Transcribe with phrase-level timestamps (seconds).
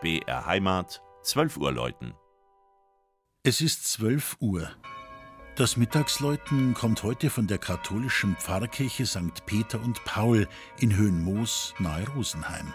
[0.00, 2.14] BR Heimat, 12 Uhr läuten.
[3.42, 4.70] Es ist 12 Uhr.
[5.56, 9.44] Das Mittagsläuten kommt heute von der katholischen Pfarrkirche St.
[9.44, 12.72] Peter und Paul in Höhenmoos nahe Rosenheim.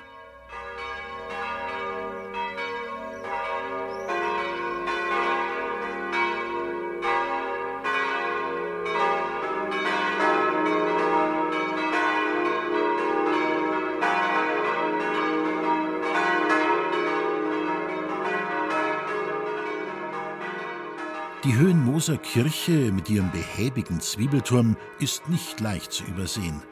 [21.46, 26.64] Die Höhenmoser Kirche mit ihrem behäbigen Zwiebelturm ist nicht leicht zu übersehen.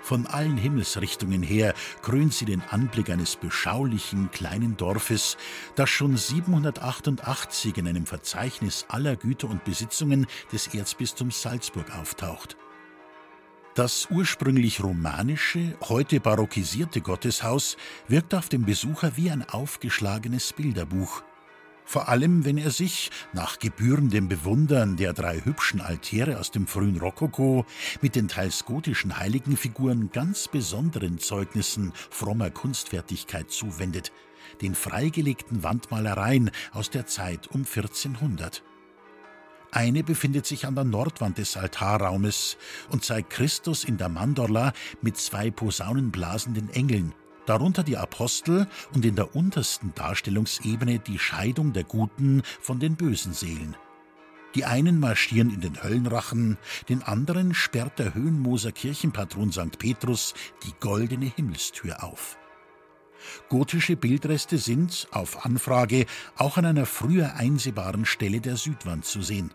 [0.00, 5.36] Von allen Himmelsrichtungen her krönt sie den Anblick eines beschaulichen kleinen Dorfes,
[5.76, 12.56] das schon 788 in einem Verzeichnis aller Güter und Besitzungen des Erzbistums Salzburg auftaucht.
[13.76, 17.76] Das ursprünglich romanische, heute barockisierte Gotteshaus
[18.08, 21.22] wirkt auf den Besucher wie ein aufgeschlagenes Bilderbuch
[21.84, 26.98] vor allem wenn er sich, nach gebührendem Bewundern der drei hübschen Altäre aus dem frühen
[26.98, 27.66] Rokoko,
[28.00, 34.12] mit den teils gotischen Heiligenfiguren ganz besonderen Zeugnissen frommer Kunstfertigkeit zuwendet,
[34.60, 38.62] den freigelegten Wandmalereien aus der Zeit um 1400.
[39.74, 42.58] Eine befindet sich an der Nordwand des Altarraumes
[42.90, 47.14] und zeigt Christus in der Mandorla mit zwei posaunenblasenden Engeln,
[47.46, 53.32] darunter die Apostel und in der untersten Darstellungsebene die Scheidung der guten von den bösen
[53.32, 53.76] Seelen.
[54.54, 59.78] Die einen marschieren in den Höllenrachen, den anderen sperrt der Höhenmoser Kirchenpatron St.
[59.78, 60.34] Petrus
[60.64, 62.38] die goldene Himmelstür auf.
[63.48, 66.06] Gotische Bildreste sind, auf Anfrage,
[66.36, 69.52] auch an einer früher einsehbaren Stelle der Südwand zu sehen.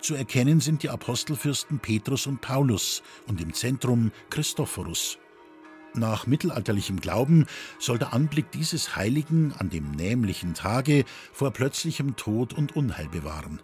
[0.00, 5.18] Zu erkennen sind die Apostelfürsten Petrus und Paulus und im Zentrum Christophorus.
[5.94, 7.46] Nach mittelalterlichem Glauben
[7.78, 13.62] soll der Anblick dieses Heiligen an dem nämlichen Tage vor plötzlichem Tod und Unheil bewahren.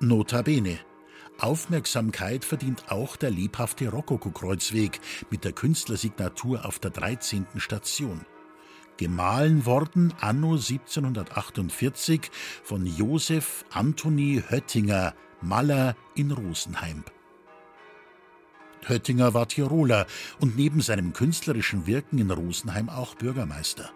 [0.00, 0.78] Notabene.
[1.38, 5.00] Aufmerksamkeit verdient auch der lebhafte Rokoko-Kreuzweg
[5.30, 7.46] mit der Künstlersignatur auf der 13.
[7.58, 8.22] Station.
[8.96, 12.32] Gemahlen worden anno 1748
[12.64, 17.04] von Josef Anthony Höttinger, Maler in Rosenheim.
[18.88, 20.06] Höttinger war Tiroler
[20.40, 23.90] und neben seinem künstlerischen Wirken in Rosenheim auch Bürgermeister.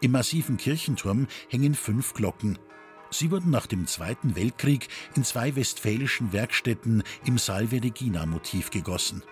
[0.00, 2.58] Im massiven Kirchenturm hängen fünf Glocken.
[3.10, 9.22] Sie wurden nach dem Zweiten Weltkrieg in zwei westfälischen Werkstätten im Salve Regina Motiv gegossen.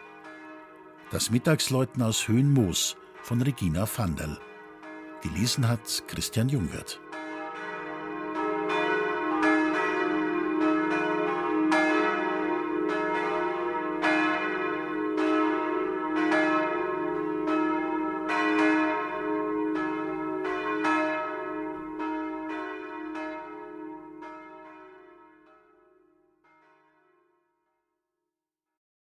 [1.10, 4.38] Das Mittagsläuten aus Höhenmoos von Regina Vandal.
[5.22, 7.00] Gelesen hat Christian Jungwirth.